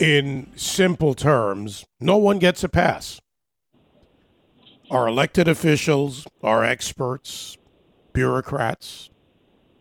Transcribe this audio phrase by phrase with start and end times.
[0.00, 3.20] In simple terms, no one gets a pass.
[4.90, 7.58] Our elected officials, our experts,
[8.14, 9.10] bureaucrats,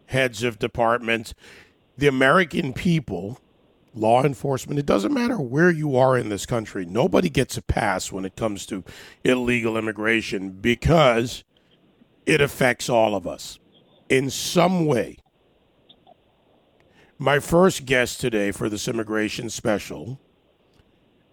[0.07, 1.33] heads of departments,
[1.97, 3.39] the American people,
[3.95, 8.11] law enforcement, it doesn't matter where you are in this country, nobody gets a pass
[8.11, 8.83] when it comes to
[9.23, 11.45] illegal immigration because
[12.25, 13.57] it affects all of us
[14.09, 15.15] in some way.
[17.21, 20.21] My first guest today for this immigration special,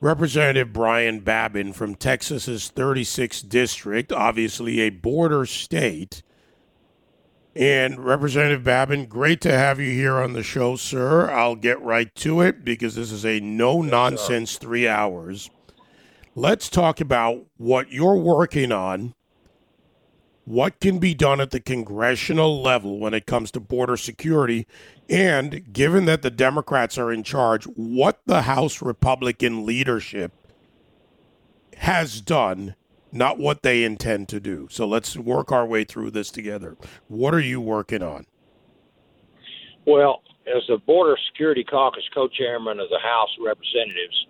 [0.00, 6.24] Representative Brian Babin from Texas's 36th district, obviously a border state.
[7.54, 11.30] And Representative Babin, great to have you here on the show, sir.
[11.30, 15.50] I'll get right to it because this is a no nonsense three hours.
[16.34, 19.14] Let's talk about what you're working on
[20.46, 24.64] what can be done at the congressional level when it comes to border security,
[25.08, 30.32] and given that the Democrats are in charge, what the House Republican leadership
[31.76, 32.74] has done,
[33.12, 34.66] not what they intend to do.
[34.70, 36.76] So let's work our way through this together.
[37.08, 38.26] What are you working on?
[39.86, 44.26] Well, as the Border Security Caucus co chairman of the House of Representatives,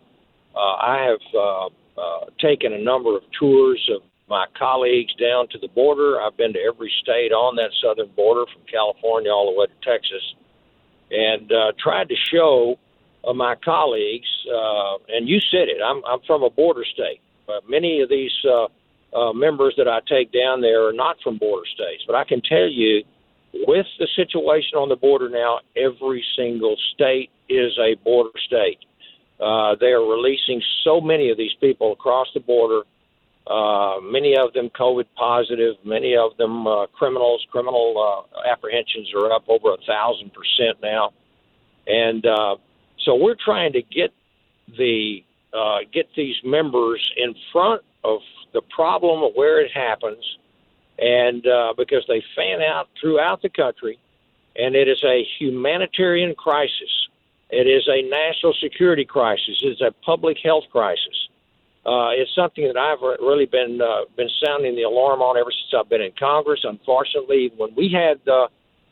[0.55, 1.67] uh, I have uh,
[2.01, 6.21] uh, taken a number of tours of my colleagues down to the border.
[6.21, 9.89] I've been to every state on that southern border from California all the way to
[9.89, 10.23] Texas
[11.11, 12.79] and uh, tried to show
[13.27, 17.21] uh, my colleagues, uh, and you said it, I'm, I'm from a border state.
[17.47, 18.67] But many of these uh,
[19.17, 22.03] uh, members that I take down there are not from border states.
[22.07, 23.03] But I can tell you,
[23.67, 28.79] with the situation on the border now, every single state is a border state.
[29.41, 32.83] Uh, they are releasing so many of these people across the border
[33.47, 37.47] uh, many of them COVID positive, many of them uh, criminals.
[37.51, 41.13] Criminal uh, apprehensions are up over a thousand percent now,
[41.87, 42.57] and uh,
[43.05, 44.13] so we're trying to get
[44.77, 45.23] the
[45.55, 48.19] uh, get these members in front of
[48.53, 50.25] the problem of where it happens,
[50.99, 53.97] and uh, because they fan out throughout the country,
[54.57, 57.09] and it is a humanitarian crisis.
[57.51, 59.63] It is a national security crisis.
[59.63, 61.29] It's a public health crisis
[61.87, 65.71] uh, it's something that I've really been uh, been sounding the alarm on ever since
[65.71, 66.61] I've been in Congress.
[66.65, 68.49] Unfortunately, when we had uh,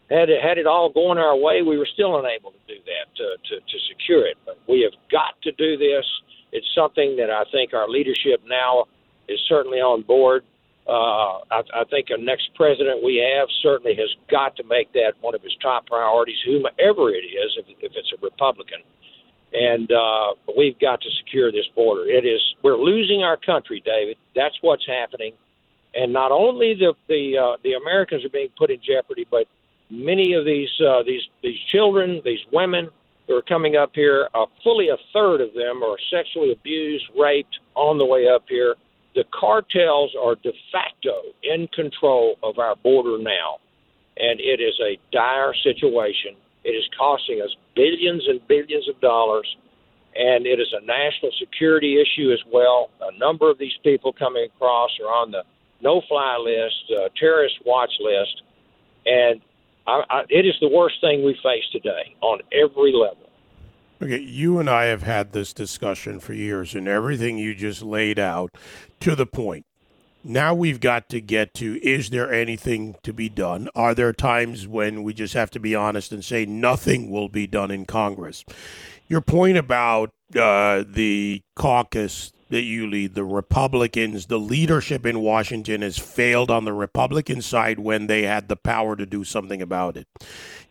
[0.09, 3.11] had it, had it all going our way, we were still unable to do that
[3.19, 4.39] to, to to secure it.
[4.47, 6.07] But we have got to do this.
[6.53, 8.87] It's something that I think our leadership now
[9.29, 10.45] is certainly on board.
[10.87, 15.15] Uh, I, I think a next president we have certainly has got to make that
[15.21, 18.85] one of his top priorities, whomever it is, if, if it's a Republican
[19.55, 22.05] and uh, we've got to secure this border.
[22.07, 24.17] It is we're losing our country, David.
[24.35, 25.33] That's what's happening,
[25.95, 29.47] and not only the the uh, the Americans are being put in jeopardy, but
[29.91, 32.91] many of these uh, these these children, these women
[33.29, 37.59] who are coming up here, uh, fully a third of them are sexually abused, raped
[37.75, 38.75] on the way up here.
[39.15, 43.59] The cartels are de facto in control of our border now,
[44.17, 46.35] and it is a dire situation
[46.65, 49.47] it is costing us billions and billions of dollars,
[50.15, 52.91] and it is a national security issue as well.
[53.03, 55.45] A number of these people coming across are on the
[55.81, 58.43] no-fly list, uh, terrorist watch list,
[59.07, 59.41] and
[59.87, 63.29] I, I, it is the worst thing we face today on every level.
[64.03, 68.19] Okay, you and I have had this discussion for years, and everything you just laid
[68.19, 68.51] out
[69.01, 69.67] to the point
[70.25, 73.69] now we've got to get to is there anything to be done?
[73.75, 77.47] Are there times when we just have to be honest and say nothing will be
[77.47, 78.45] done in Congress?
[79.07, 85.83] Your point about uh, the caucus that you lead, the Republicans, the leadership in Washington
[85.83, 89.97] has failed on the Republican side when they had the power to do something about
[89.97, 90.07] it.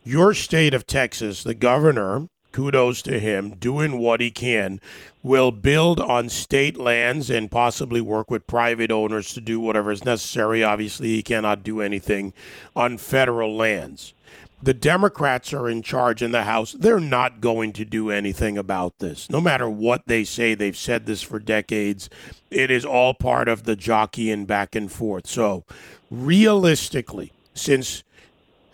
[0.02, 4.80] Your state of Texas, the governor, kudos to him, doing what he can,
[5.24, 10.04] will build on state lands and possibly work with private owners to do whatever is
[10.04, 10.62] necessary.
[10.62, 12.32] Obviously, he cannot do anything
[12.76, 14.14] on federal lands.
[14.62, 16.72] The Democrats are in charge in the House.
[16.72, 19.28] They're not going to do anything about this.
[19.28, 22.08] No matter what they say, they've said this for decades.
[22.52, 25.26] It is all part of the jockeying back and forth.
[25.26, 25.64] So,
[26.08, 28.04] realistically, since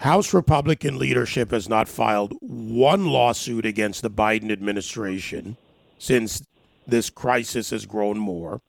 [0.01, 5.59] House Republican leadership has not filed one lawsuit against the Biden administration
[5.99, 6.43] since
[6.87, 8.63] this crisis has grown more.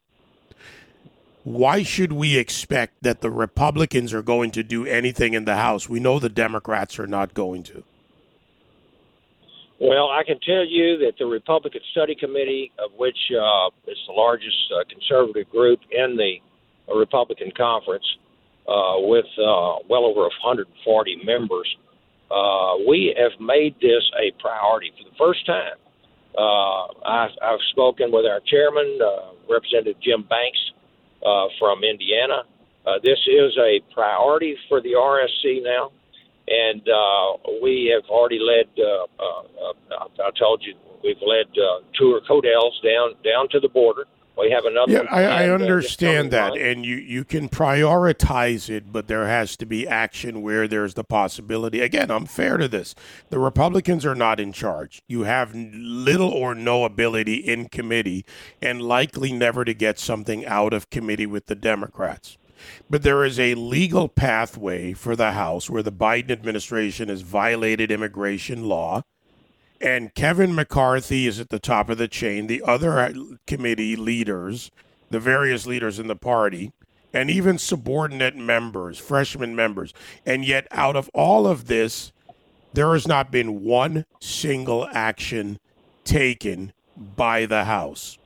[1.45, 5.87] Why should we expect that the Republicans are going to do anything in the House?
[5.87, 7.85] We know the Democrats are not going to.
[9.79, 14.13] Well, I can tell you that the Republican Study Committee, of which uh, is the
[14.13, 16.41] largest uh, conservative group in the
[16.91, 18.05] uh, Republican conference,
[18.67, 20.69] uh, with uh, well over 140
[21.25, 21.67] members.
[22.29, 25.75] Uh, we have made this a priority for the first time.
[26.37, 30.59] Uh, I, I've spoken with our chairman, uh, Representative Jim Banks
[31.59, 32.43] from Indiana.
[33.03, 35.91] This is a priority for the RSC now,
[36.47, 36.81] and
[37.61, 38.69] we have already led.
[38.79, 41.51] I told you we've led
[41.95, 44.05] tour Codels down down to the border.
[44.41, 44.91] We have another.
[44.91, 49.55] Yeah, I, I, uh, understand that, and you you can prioritize it, but there has
[49.57, 51.79] to be action where there's the possibility.
[51.79, 52.95] Again, I'm fair to this.
[53.29, 55.03] The Republicans are not in charge.
[55.07, 58.25] You have little or no ability in committee,
[58.61, 62.37] and likely never to get something out of committee with the Democrats.
[62.89, 67.91] But there is a legal pathway for the House where the Biden administration has violated
[67.91, 69.03] immigration law
[69.81, 72.47] and Kevin McCarthy is at the top of the chain.
[72.47, 73.13] The other uh,
[73.47, 74.71] committee leaders,
[75.09, 76.71] the various leaders in the party,
[77.13, 79.93] and even subordinate members, freshman members.
[80.25, 82.11] And yet, out of all of this,
[82.73, 85.59] there has not been one single action
[86.03, 88.17] taken by the House.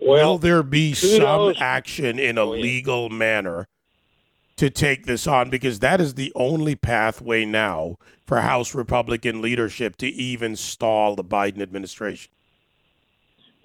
[0.00, 3.68] Well, Will there be some action in a legal manner
[4.62, 5.50] to take this on?
[5.50, 11.24] Because that is the only pathway now for House Republican leadership to even stall the
[11.24, 12.30] Biden administration?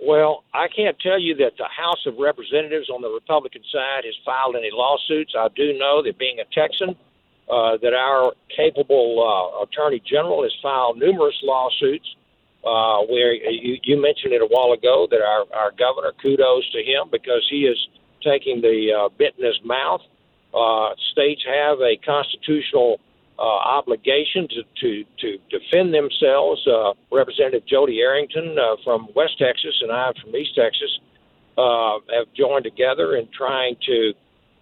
[0.02, 4.16] Well, I can't tell you that the House of Representatives on the Republican side has
[4.26, 5.34] filed any lawsuits.
[5.38, 6.96] I do know that being a Texan,
[7.48, 12.08] uh, that our capable uh, Attorney General has filed numerous lawsuits.
[12.66, 16.80] Uh, where you, you mentioned it a while ago that our, our governor, kudos to
[16.80, 17.78] him because he is
[18.24, 20.02] taking the uh, bit in his mouth.
[20.58, 23.00] Uh, states have a constitutional
[23.38, 26.66] uh, obligation to, to, to defend themselves.
[26.66, 31.00] Uh, Representative Jody Arrington uh, from West Texas and I from East Texas
[31.58, 34.14] uh, have joined together in trying to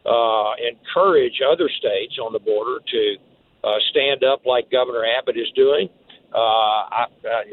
[0.06, 3.16] uh, encourage other states on the border to
[3.64, 5.90] uh, stand up like Governor Abbott is doing.
[6.34, 7.06] Uh, I,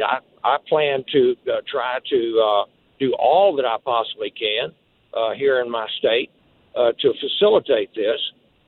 [0.04, 2.64] I, I plan to uh, try to uh,
[2.98, 4.72] do all that I possibly can
[5.14, 6.30] uh, here in my state
[6.76, 8.20] uh, to facilitate this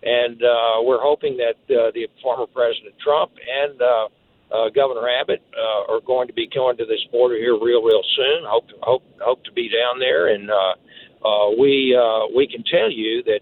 [0.05, 4.09] and uh, we're hoping that uh, the former President Trump and uh,
[4.53, 8.03] uh, Governor Abbott uh, are going to be going to this border here real, real
[8.15, 8.45] soon.
[8.45, 12.93] Hope, hope, hope to be down there, and uh, uh, we uh, we can tell
[12.93, 13.41] you that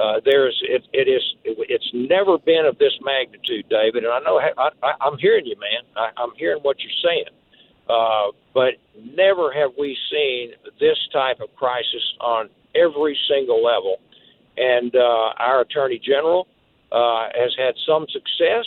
[0.00, 4.04] uh, there's it, it is it, it's never been of this magnitude, David.
[4.04, 5.82] And I know I, I, I'm hearing you, man.
[5.96, 7.34] I, I'm hearing what you're saying,
[7.90, 8.74] uh, but
[9.16, 13.98] never have we seen this type of crisis on every single level
[14.56, 16.46] and uh, our Attorney General
[16.92, 18.64] uh, has had some success.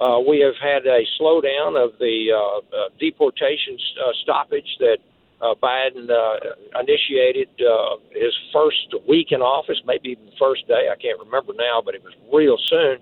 [0.00, 4.98] Uh, we have had a slowdown of the uh, uh, deportation uh, stoppage that
[5.40, 10.88] uh, Biden uh, initiated uh, his first week in office, maybe even the first day.
[10.90, 12.98] I can't remember now, but it was real soon.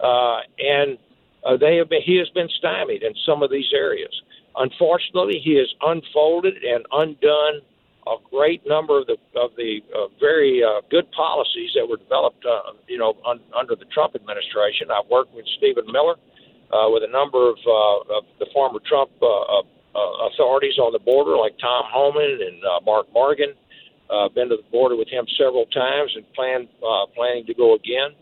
[0.00, 0.98] Uh, and
[1.44, 4.12] uh, they have been, he has been stymied in some of these areas.
[4.56, 7.60] Unfortunately, he has unfolded and undone
[8.06, 12.44] a great number of the of the uh, very uh, good policies that were developed,
[12.46, 14.90] uh, you know, un, under the Trump administration.
[14.90, 16.14] I've worked with Stephen Miller,
[16.70, 19.62] uh, with a number of, uh, of the former Trump uh, uh,
[19.94, 23.54] uh authorities on the border, like Tom Homan and uh, Mark Morgan.
[24.08, 27.74] Uh, been to the border with him several times and plan uh, planning to go
[27.74, 28.14] again.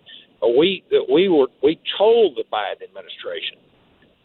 [0.43, 0.83] Uh, we
[1.13, 3.59] we were we told the Biden administration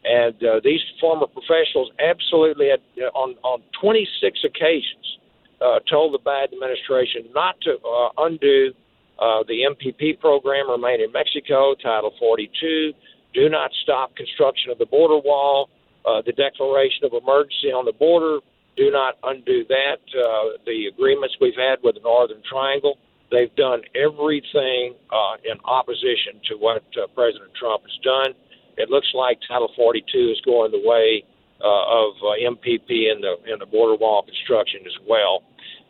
[0.05, 5.19] and uh, these former professionals absolutely had uh, on on 26 occasions
[5.62, 8.72] uh, told the Biden administration not to uh, undo
[9.20, 12.94] uh, the MPP program, remain in Mexico, Title 42,
[13.34, 15.70] do not stop construction of the border wall,
[16.06, 18.39] uh, the declaration of emergency on the border,
[18.78, 22.98] do not undo that, uh, the agreements we've had with the Northern Triangle.
[23.30, 26.82] They've done everything uh, in opposition to what
[27.13, 28.34] President Trump has done.
[28.78, 31.24] It looks like Title 42 is going the way
[31.62, 35.44] uh, of uh, MPP and the and the border wall construction as well.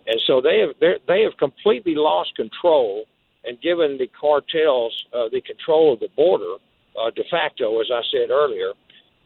[0.09, 0.73] And so they have
[1.07, 3.05] they have completely lost control
[3.45, 6.55] and given the cartels uh, the control of the border
[6.99, 8.73] uh, de facto, as I said earlier.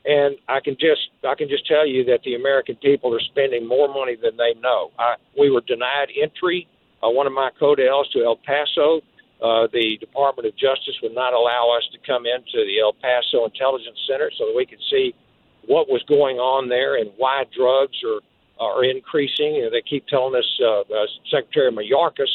[0.06, 3.66] And I can just I can just tell you that the American people are spending
[3.66, 4.92] more money than they know.
[5.00, 6.68] I, we were denied entry.
[7.02, 9.00] Uh, one of my codels to El Paso.
[9.42, 13.44] Uh, the Department of Justice would not allow us to come into the El Paso
[13.46, 15.14] Intelligence Center so that we could see
[15.66, 18.20] what was going on there and why drugs are
[18.60, 19.56] are increasing.
[19.56, 22.32] You know, they keep telling us uh, uh, Secretary Mayorkas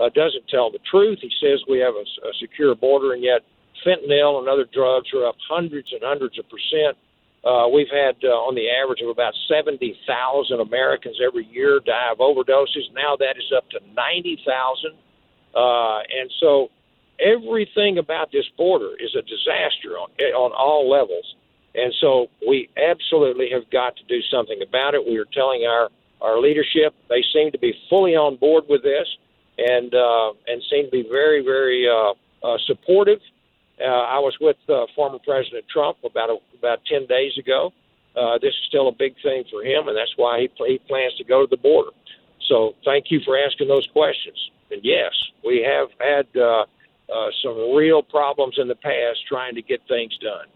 [0.00, 1.18] uh, doesn't tell the truth.
[1.22, 3.42] He says we have a, a secure border, and yet
[3.86, 6.96] fentanyl and other drugs are up hundreds and hundreds of percent.
[7.44, 10.00] Uh, we've had uh, on the average of about 70,000
[10.60, 12.88] Americans every year die of overdoses.
[12.94, 14.96] Now that is up to 90,000.
[15.54, 16.68] Uh, and so
[17.20, 21.36] everything about this border is a disaster on, on all levels.
[21.74, 25.04] And so we absolutely have got to do something about it.
[25.04, 25.88] We are telling our,
[26.20, 29.08] our leadership, they seem to be fully on board with this
[29.58, 32.14] and, uh, and seem to be very, very uh,
[32.46, 33.18] uh, supportive.
[33.80, 37.72] Uh, I was with uh, former President Trump about, a, about 10 days ago.
[38.16, 41.14] Uh, this is still a big thing for him, and that's why he, he plans
[41.16, 41.90] to go to the border.
[42.48, 44.38] So thank you for asking those questions.
[44.70, 45.12] And yes,
[45.44, 46.66] we have had uh,
[47.12, 50.46] uh, some real problems in the past trying to get things done.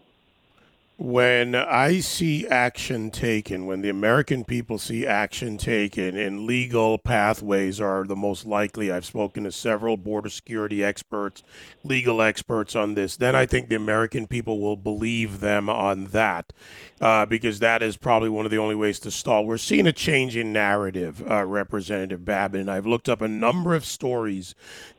[1.01, 7.79] When I see action taken, when the American people see action taken, and legal pathways
[7.79, 11.41] are the most likely, I've spoken to several border security experts,
[11.85, 16.51] legal experts on this, then I think the American people will believe them on that
[16.99, 19.45] uh, because that is probably one of the only ways to stall.
[19.45, 22.67] We're seeing a change in narrative, uh, Representative Babin.
[22.67, 24.53] I've looked up a number of stories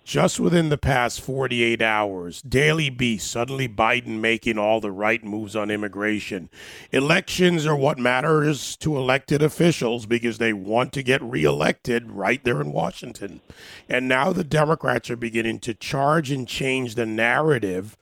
[0.05, 5.55] just within the past 48 hours, Daily Beast, suddenly Biden making all the right moves
[5.55, 6.49] on immigration.
[6.91, 12.61] Elections are what matters to elected officials because they want to get reelected right there
[12.61, 13.41] in Washington.
[13.89, 17.97] And now the Democrats are beginning to charge and change the narrative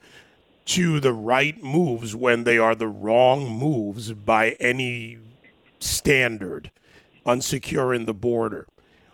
[0.66, 5.18] to the right moves when they are the wrong moves by any
[5.80, 6.70] standard
[7.24, 8.66] on securing the border.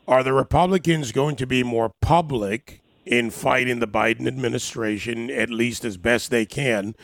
[0.07, 5.83] Are the Republicans going to be more public in fighting the Biden administration, at least
[5.83, 6.95] as best they can,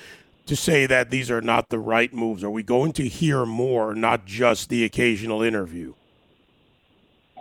[0.45, 2.45] to say that these are not the right moves?
[2.45, 5.95] Are we going to hear more, not just the occasional interview?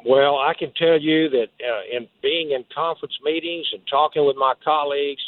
[0.05, 4.37] Well, I can tell you that uh, in being in conference meetings and talking with
[4.37, 5.21] my colleagues,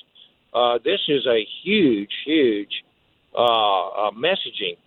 [0.53, 2.85] uh, this is a huge, huge
[3.35, 4.77] uh, uh messaging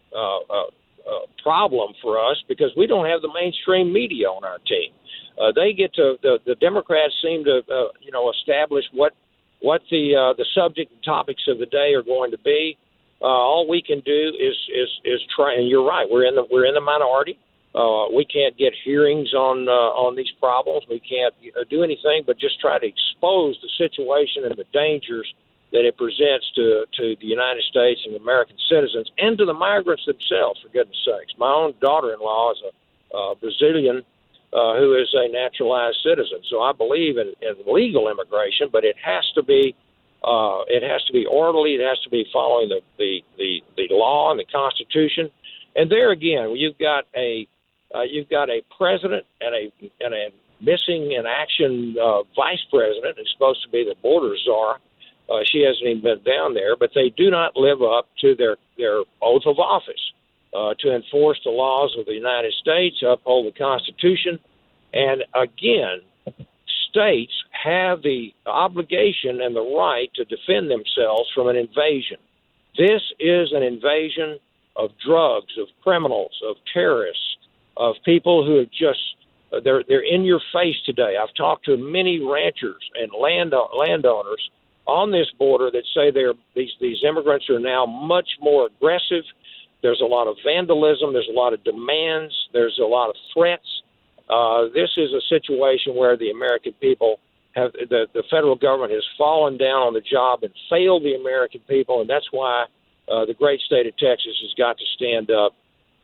[1.42, 4.90] problem for us because we don't have the mainstream media on our team
[5.38, 9.12] uh, they get to the, the Democrats seem to uh, you know establish what
[9.60, 12.78] what the uh, the subject and topics of the day are going to be.
[13.20, 15.54] Uh, all we can do is is is try.
[15.54, 16.06] And you're right.
[16.08, 17.38] We're in the we're in the minority.
[17.74, 20.84] Uh, we can't get hearings on uh, on these problems.
[20.88, 21.34] We can't
[21.68, 25.26] do anything but just try to expose the situation and the dangers
[25.72, 30.04] that it presents to to the United States and American citizens and to the migrants
[30.06, 30.60] themselves.
[30.62, 34.02] For goodness sakes, my own daughter-in-law is a uh, Brazilian
[34.52, 36.38] uh, who is a naturalized citizen.
[36.50, 39.74] So I believe in, in legal immigration, but it has to be
[40.22, 41.74] uh, it has to be orderly.
[41.74, 45.30] It has to be following the, the, the, the law and the Constitution.
[45.76, 47.46] And there again, you've got a
[47.94, 50.28] uh, you've got a president and a and a
[50.60, 54.78] missing in action uh, vice president who's supposed to be the border czar.
[55.30, 58.56] Uh, she hasn't even been down there, but they do not live up to their
[58.76, 60.12] their oath of office
[60.54, 64.38] uh, to enforce the laws of the United States, uphold the Constitution,
[64.92, 66.00] and again,
[66.90, 72.18] states have the obligation and the right to defend themselves from an invasion.
[72.76, 74.38] This is an invasion
[74.76, 77.36] of drugs, of criminals, of terrorists,
[77.76, 79.00] of people who have just
[79.62, 81.16] they're they're in your face today.
[81.20, 84.50] I've talked to many ranchers and land landowners
[84.86, 89.24] on this border that say they're these these immigrants are now much more aggressive
[89.84, 91.12] there's a lot of vandalism.
[91.12, 92.32] There's a lot of demands.
[92.54, 93.68] There's a lot of threats.
[94.30, 97.20] Uh, this is a situation where the American people
[97.54, 101.60] have the, the federal government has fallen down on the job and failed the American
[101.68, 102.64] people, and that's why
[103.12, 105.52] uh, the great state of Texas has got to stand up,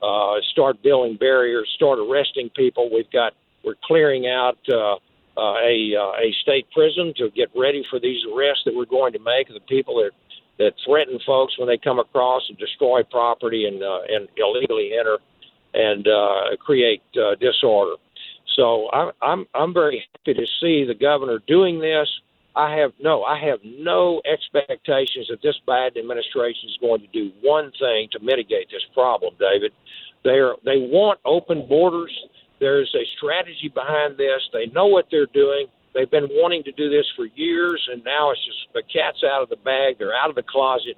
[0.02, 2.90] uh, start building barriers, start arresting people.
[2.92, 3.32] We've got
[3.64, 4.96] we're clearing out uh,
[5.37, 9.12] uh, a uh, a state prison to get ready for these arrests that we're going
[9.12, 10.10] to make the people that
[10.58, 15.18] that threaten folks when they come across and destroy property and uh, and illegally enter
[15.75, 17.96] and uh, create uh, disorder.
[18.56, 22.08] So I'm I'm I'm very happy to see the governor doing this.
[22.56, 27.30] I have no I have no expectations that this Biden administration is going to do
[27.42, 29.72] one thing to mitigate this problem, David.
[30.25, 32.12] They are they want open borders.
[32.61, 34.40] There's a strategy behind this.
[34.52, 35.67] They know what they're doing.
[35.95, 39.43] They've been wanting to do this for years, and now it's just the cat's out
[39.43, 39.99] of the bag.
[39.99, 40.97] They're out of the closet.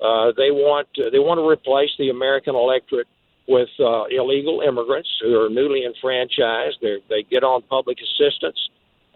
[0.00, 3.08] Uh, they want to, they want to replace the American electorate
[3.48, 6.76] with uh, illegal immigrants who are newly enfranchised.
[6.82, 8.60] They they get on public assistance,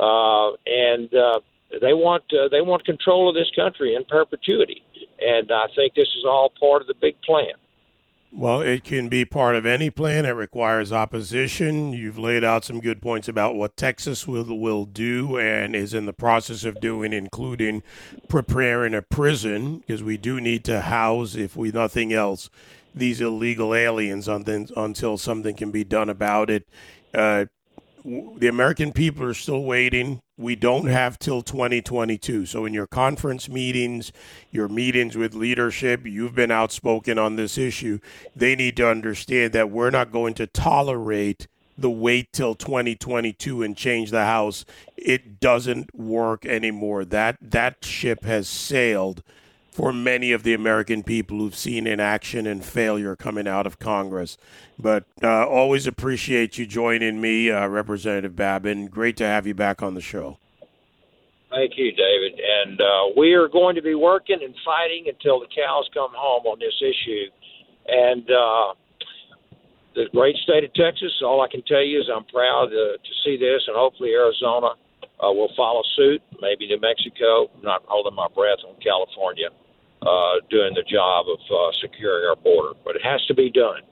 [0.01, 1.41] uh, and uh,
[1.81, 4.83] they want uh, they want control of this country in perpetuity.
[5.21, 7.55] And I think this is all part of the big plan.
[8.35, 10.25] Well, it can be part of any plan.
[10.25, 11.93] It requires opposition.
[11.93, 16.07] You've laid out some good points about what Texas will will do and is in
[16.07, 17.83] the process of doing, including
[18.29, 22.49] preparing a prison, because we do need to house, if we nothing else,
[22.95, 26.67] these illegal aliens until something can be done about it.
[27.13, 27.45] Uh,
[28.05, 32.47] the American people are still waiting we don't have till 2022.
[32.47, 34.13] So, in your conference meetings,
[34.51, 37.99] your meetings with leadership, you've been outspoken on this issue.
[38.35, 41.47] They need to understand that we're not going to tolerate
[41.79, 44.65] the wait till 2022 and change the house.
[44.97, 47.05] It doesn't work anymore.
[47.05, 49.23] That that ship has sailed
[49.73, 54.37] for many of the American people who've seen inaction and failure coming out of Congress.
[54.79, 58.87] But uh, always appreciate you joining me, uh, Representative Babin.
[58.87, 60.37] Great to have you back on the show.
[61.51, 62.39] Thank you, David.
[62.39, 62.85] And uh,
[63.17, 66.77] we are going to be working and fighting until the cows come home on this
[66.81, 67.27] issue.
[67.89, 68.75] And uh,
[69.95, 73.37] the great state of Texas, all I can tell you is I'm proud to, see
[73.37, 74.75] this, and hopefully Arizona
[75.23, 76.21] uh, will follow suit.
[76.41, 77.49] Maybe New Mexico.
[77.55, 79.49] I'm not holding my breath on California
[80.03, 82.79] uh, doing the job of uh, securing our border.
[82.85, 83.83] But it has to be done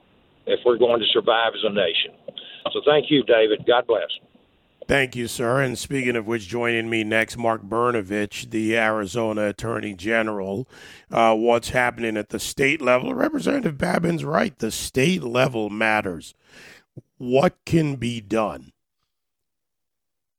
[0.47, 2.12] if we're going to survive as a nation.
[2.73, 3.64] So thank you, David.
[3.67, 4.11] God bless.
[4.87, 5.62] Thank you, sir.
[5.62, 10.67] And speaking of which, joining me next, Mark Brnovich, the Arizona Attorney General.
[11.11, 13.14] Uh, what's happening at the state level?
[13.14, 14.59] Representative Babin's right.
[14.59, 16.35] The state level matters.
[17.19, 18.73] What can be done?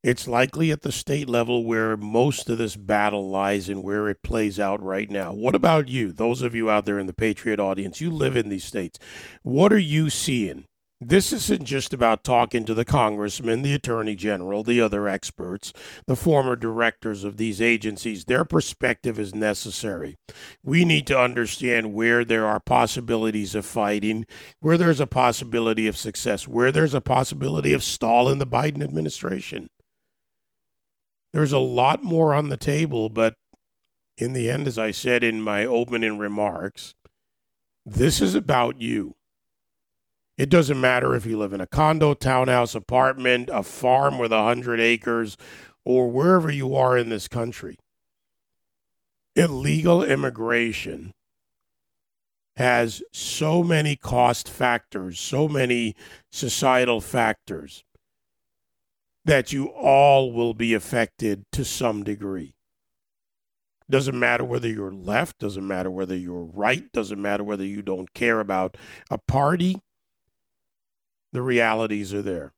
[0.04, 4.24] It's likely at the state level where most of this battle lies and where it
[4.24, 5.32] plays out right now.
[5.32, 6.12] What about you?
[6.12, 8.98] Those of you out there in the Patriot audience, you live in these states.
[9.44, 10.66] What are you seeing?
[11.00, 15.72] This isn't just about talking to the congressman, the attorney general, the other experts,
[16.08, 18.26] the former directors of these agencies.
[18.26, 20.18] Their perspective is necessary.
[20.64, 24.26] We need to understand where there are possibilities of fighting,
[24.62, 28.84] where there's a possibility of success, where there's a possibility of stall in the Biden
[28.84, 29.70] administration.
[31.34, 33.36] There's a lot more on the table, but
[34.18, 36.94] in the end, as I said in my opening remarks,
[37.86, 39.16] this is about you.
[40.38, 44.44] It doesn't matter if you live in a condo, townhouse, apartment, a farm with a
[44.44, 45.38] hundred acres,
[45.86, 47.78] or wherever you are in this country.
[49.36, 51.14] Illegal immigration
[52.58, 55.96] has so many cost factors, so many
[56.32, 57.84] societal factors
[59.26, 62.56] that you all will be affected to some degree.
[63.90, 68.14] Doesn't matter whether you're left, doesn't matter whether you're right, doesn't matter whether you don't
[68.14, 68.78] care about
[69.10, 69.82] a party.
[71.34, 72.54] The realities are there.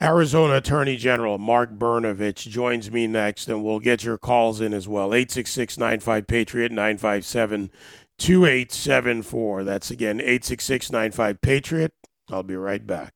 [0.00, 4.86] Arizona Attorney General Mark Brnovich joins me next, and we'll get your calls in as
[4.86, 5.14] well.
[5.14, 7.70] 866 95 Patriot 957
[8.18, 9.64] 2874.
[9.64, 11.92] That's again 866 95 Patriot.
[12.30, 13.14] I'll be right back.